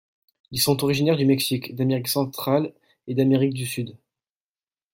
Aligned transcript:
Ils 0.49 0.59
sont 0.59 0.83
originaires 0.83 1.15
du 1.15 1.27
Mexique, 1.27 1.75
d'Amérique 1.75 2.07
Centraleet 2.07 2.73
d'Amérique 3.07 3.53
du 3.53 3.67
Sud. 3.67 3.95